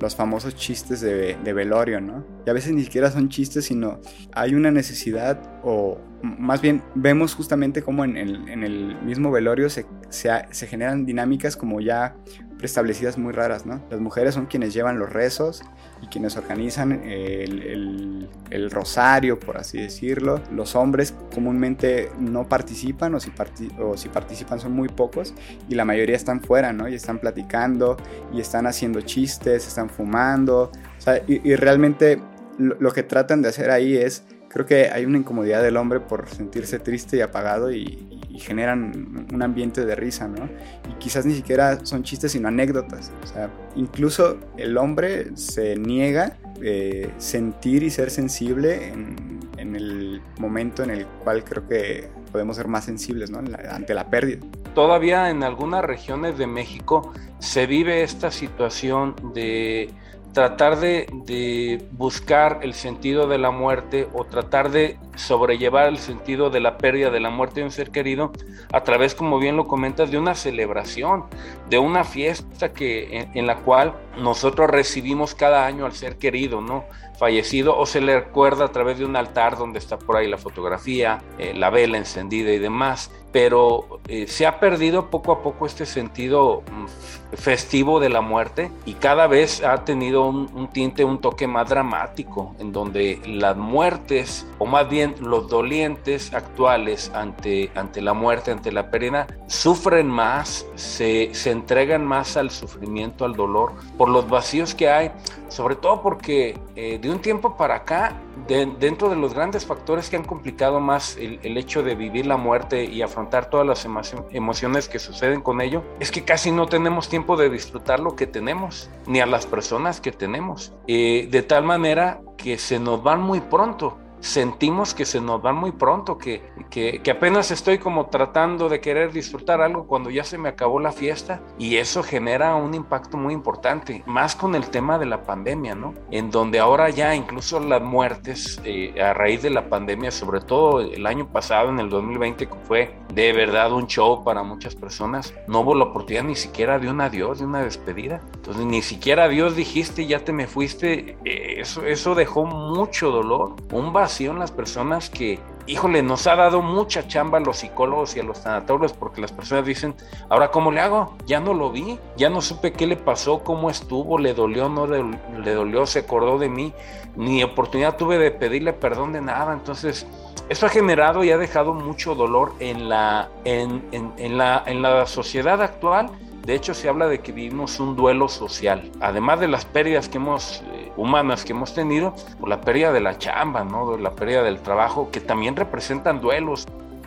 [0.00, 2.24] los famosos chistes de, velorio, ¿no?
[2.46, 4.00] Y a veces ni siquiera son chistes, sino
[4.32, 10.66] hay una necesidad o más bien vemos justamente como en el, mismo velorio se, se,
[10.66, 12.16] generan dinámicas como ya
[12.58, 13.82] preestablecidas muy raras, ¿no?
[13.90, 15.62] Las mujeres son quienes llevan los rezos
[16.02, 20.40] y quienes organizan el, el, rosario, por así decirlo.
[20.52, 23.32] Los hombres comúnmente no participan o si,
[23.78, 25.34] o si participan son muy pocos
[25.68, 26.88] y la mayoría están fuera, ¿no?
[26.88, 27.96] Y están platicando
[28.32, 30.70] y están haciendo chistes, están fumando.
[30.98, 32.20] O sea, y, realmente
[32.58, 36.28] lo que tratan de hacer ahí es creo que hay una incomodidad del hombre por
[36.28, 40.48] sentirse triste y apagado y, generan un ambiente de risa, ¿no?
[40.90, 43.12] Y quizás ni siquiera son chistes, sino anécdotas.
[43.22, 49.44] O sea, incluso el hombre se niega eh, sentir y ser sensible en,
[49.74, 53.38] el momento en el cual creo que podemos ser más sensibles, ¿no?
[53.38, 54.44] ante la pérdida.
[54.74, 59.90] Todavía en algunas regiones de México se vive esta situación de
[60.34, 66.60] tratar de, buscar el sentido de la muerte o tratar de sobrellevar el sentido de
[66.60, 68.32] la pérdida de la muerte de un ser querido
[68.72, 71.24] a través, como bien lo comentas, de una celebración,
[71.68, 76.84] de una fiesta que, en, la cual nosotros recibimos cada año al ser querido, ¿no?
[77.18, 80.36] fallecido o se le recuerda a través de un altar donde está por ahí la
[80.36, 85.66] fotografía, eh, la vela encendida y demás pero eh, se ha perdido poco a poco
[85.66, 91.20] este sentido mm, festivo de la muerte y cada vez ha tenido un, tinte, un
[91.20, 98.00] toque más dramático, en donde las muertes, o más bien los dolientes actuales ante, ante
[98.00, 103.72] la muerte, ante la pérdida, sufren más, se, se entregan más al sufrimiento, al dolor,
[103.96, 105.10] por los vacíos que hay,
[105.48, 108.16] sobre todo porque eh, de un tiempo para acá,
[108.48, 112.84] dentro de los grandes factores que han complicado más el, hecho de vivir la muerte
[112.84, 113.86] y afrontar todas las
[114.32, 118.26] emociones que suceden con ello, es que casi no tenemos tiempo de disfrutar lo que
[118.26, 120.72] tenemos, ni a las personas que tenemos.
[120.88, 125.56] Eh, de tal manera que se nos van muy pronto sentimos que se nos van
[125.56, 130.38] muy pronto, que, que, apenas estoy como tratando de querer disfrutar algo cuando ya se
[130.38, 134.98] me acabó la fiesta y eso genera un impacto muy importante, más con el tema
[134.98, 135.94] de la pandemia, ¿no?
[136.10, 140.80] En donde ahora ya incluso las muertes eh, a raíz de la pandemia, sobre todo
[140.80, 145.34] el año pasado, en el 2020, que fue de verdad un show para muchas personas,
[145.46, 148.22] no hubo la oportunidad ni siquiera de un adiós, de una despedida.
[148.36, 153.56] Entonces ni siquiera adiós dijiste, ya te me fuiste, eh, eso, eso dejó mucho dolor,
[153.70, 158.20] un vacío las personas que, híjole, nos ha dado mucha chamba a los psicólogos y
[158.20, 159.94] a los tanatólogos porque las personas dicen,
[160.28, 163.70] ahora cómo le hago, ya no lo vi, ya no supe qué le pasó, cómo
[163.70, 166.72] estuvo, le dolió, no le, dolió, se acordó de mí,
[167.16, 170.06] ni oportunidad tuve de pedirle perdón de nada, entonces
[170.48, 175.06] eso ha generado y ha dejado mucho dolor en la, en, en, la, en la
[175.06, 176.10] sociedad actual
[176.44, 180.18] de hecho, se habla de que vivimos un duelo social, además de las pérdidas que
[180.18, 183.96] hemos, eh, humanas que hemos tenido, por la pérdida de la chamba, ¿no?
[183.96, 186.66] la pérdida del trabajo, que también representan duelos.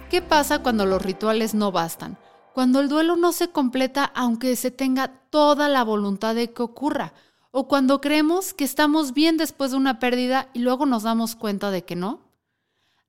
[0.10, 2.18] ¿Qué pasa cuando los rituales no bastan?
[2.54, 7.14] Cuando el duelo no se completa aunque se tenga toda la voluntad de que ocurra,
[7.52, 11.70] o cuando creemos que estamos bien después de una pérdida y luego nos damos cuenta
[11.70, 12.27] de que no.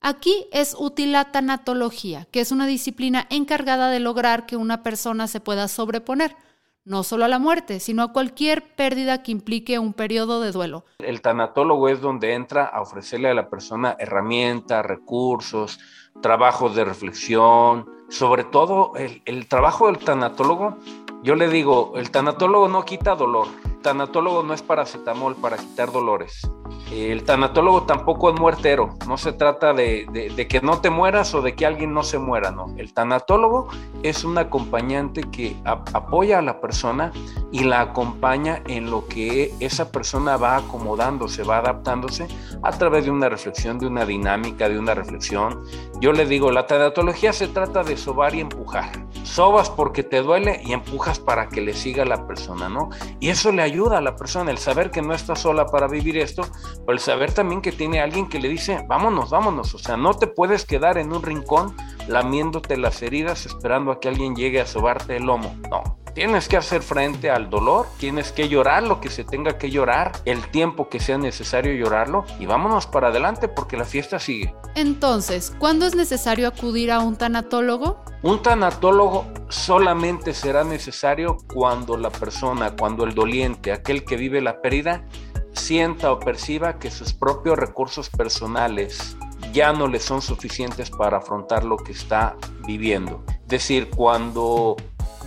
[0.01, 5.27] Aquí es útil la tanatología, que es una disciplina encargada de lograr que una persona
[5.27, 6.37] se pueda sobreponer,
[6.85, 10.85] no solo a la muerte, sino a cualquier pérdida que implique un periodo de duelo.
[10.99, 15.81] El tanatólogo es donde entra a ofrecerle a la persona herramientas, recursos,
[16.23, 20.79] trabajos de reflexión, sobre todo el, el trabajo del tanatólogo.
[21.25, 23.49] Yo le digo, el tanatólogo no quita dolor,
[23.83, 26.49] tanatólogo no es paracetamol para quitar dolores.
[26.91, 30.07] El tanatólogo tampoco es muertero, no se trata de,
[30.49, 32.75] que no te mueras o de que alguien no se muera, no.
[32.79, 33.69] El tanatólogo
[34.03, 37.13] es un acompañante que apoya a la persona
[37.53, 42.27] y la acompaña en lo que esa persona va acomodándose, va adaptándose
[42.63, 45.63] a través de una reflexión, de una dinámica, de una reflexión.
[46.01, 49.07] Yo le digo, la tanatología se trata de sobar y empujar.
[49.25, 52.89] Sobas porque te duele y empujas para que le siga a la persona, ¿no?
[53.21, 56.19] Y eso le ayuda a la persona, el saber que no está sola para vivir
[56.19, 56.43] esto
[56.87, 60.15] o el saber también que tiene alguien que le dice, vámonos, vámonos, o sea, no
[60.15, 61.77] te puedes quedar en un rincón
[62.09, 65.99] lamiéndote las heridas esperando a que alguien llegue a sobarte el lomo, no.
[66.15, 70.11] Tienes que hacer frente al dolor, tienes que llorar lo que se tenga que llorar,
[70.25, 74.53] el tiempo que sea necesario llorarlo y vámonos para adelante porque la fiesta sigue.
[74.75, 78.03] Entonces, ¿cuándo es necesario acudir a un tanatólogo?
[78.23, 84.61] Un tanatólogo solamente será necesario cuando la persona, cuando el doliente, aquel que vive la
[84.61, 85.05] pérdida,
[85.53, 89.17] sienta o perciba que sus propios recursos personales
[89.53, 93.25] ya no le son suficientes para afrontar lo que está viviendo.
[93.29, 94.77] Es decir, cuando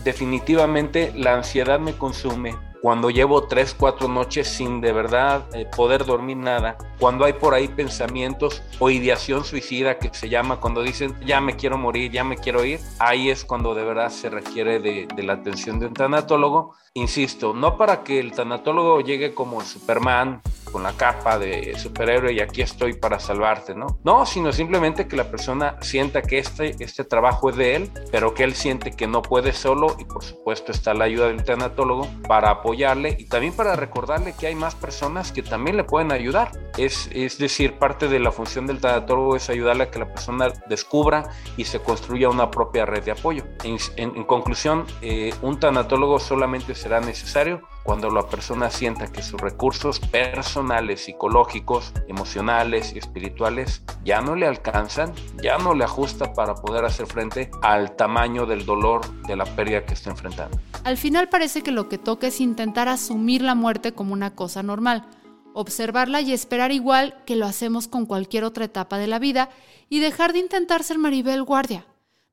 [0.04, 6.06] definitivamente la ansiedad me consume, cuando llevo tres, cuatro noches sin de verdad eh, poder
[6.06, 11.16] dormir nada, cuando hay por ahí pensamientos o ideación suicida que se llama, cuando dicen
[11.26, 14.80] ya me quiero morir, ya me quiero ir, ahí es cuando de verdad se requiere
[14.80, 16.76] de, de la atención de un tanatólogo.
[16.94, 20.42] Insisto, no para que el tanatólogo llegue como Superman
[20.72, 24.00] con la capa de superhéroe y aquí estoy para salvarte, ¿no?
[24.04, 28.34] No, sino simplemente que la persona sienta que este, este trabajo es de él, pero
[28.34, 32.08] que él siente que no puede solo y por supuesto está la ayuda del tanatólogo
[32.28, 36.52] para apoyarle y también para recordarle que hay más personas que también le pueden ayudar.
[36.78, 40.52] Es, es decir, parte de la función del tanatólogo es ayudarle a que la persona
[40.68, 43.44] descubra y se construya una propia red de apoyo.
[43.64, 50.00] En, conclusión, eh, un tanatólogo solamente será necesario cuando la persona sienta que sus recursos
[50.00, 56.86] personales, psicológicos, emocionales y espirituales ya no le alcanzan, ya no le ajusta para poder
[56.86, 60.60] hacer frente al tamaño del dolor de la pérdida que está enfrentando.
[60.84, 64.64] Al final parece que lo que toca es intentar asumir la muerte como una cosa
[64.64, 65.06] normal,
[65.54, 69.50] observarla y esperar igual que lo hacemos con cualquier otra etapa de la vida
[69.90, 71.86] y dejar de intentar ser Maribel Guardia.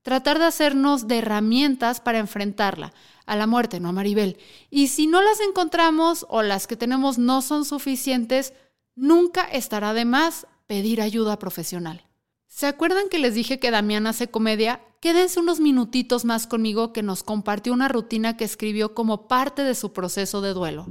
[0.03, 2.95] Tratar de hacernos de herramientas para enfrentarla,
[3.27, 4.39] a la muerte, no a Maribel.
[4.71, 8.55] Y si no las encontramos o las que tenemos no son suficientes,
[8.95, 12.08] nunca estará de más pedir ayuda profesional.
[12.49, 14.80] ¿Se acuerdan que les dije que Damián hace comedia?
[15.01, 19.74] Quédense unos minutitos más conmigo que nos compartió una rutina que escribió como parte de
[19.74, 20.86] su proceso de duelo.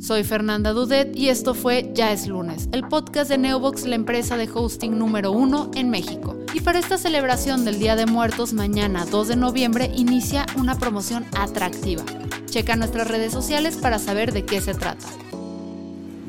[0.00, 4.36] Soy Fernanda Dudet y esto fue Ya es lunes, el podcast de Neobox, la empresa
[4.36, 6.38] de hosting número uno en México.
[6.54, 11.26] Y para esta celebración del Día de Muertos, mañana 2 de noviembre, inicia una promoción
[11.36, 12.04] atractiva.
[12.46, 15.06] Checa nuestras redes sociales para saber de qué se trata.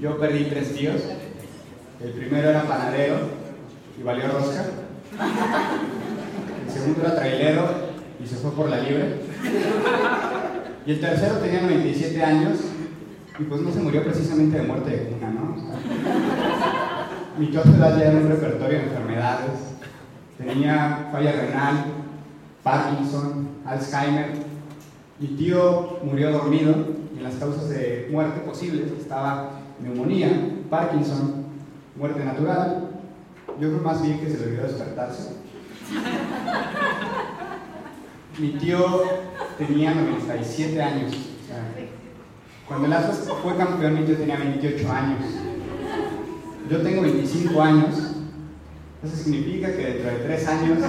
[0.01, 1.01] Yo perdí tres tíos.
[2.03, 3.44] El primero era panadero
[3.99, 4.65] y valió rosca.
[6.65, 7.63] El segundo era trailero
[8.23, 9.21] y se fue por la libre.
[10.85, 12.59] Y el tercero tenía 97 años
[13.39, 15.55] y pues no se murió precisamente de muerte de cuna, ¿no?
[17.37, 19.75] mi tío ya era un repertorio de enfermedades.
[20.37, 21.85] Tenía falla renal,
[22.63, 24.33] Parkinson, Alzheimer.
[25.19, 26.75] Mi tío murió dormido
[27.13, 30.29] y en las causas de muerte posibles estaba neumonía,
[30.69, 31.45] Parkinson,
[31.95, 32.84] muerte natural.
[33.59, 35.29] Yo creo más bien que se le olvidó despertarse.
[38.37, 39.03] Mi tío
[39.57, 41.13] tenía 97 años.
[42.67, 45.19] Cuando el Atlas fue campeón, yo tenía 28 años.
[46.69, 47.95] Yo tengo 25 años.
[49.03, 50.79] Eso significa que dentro de 3 años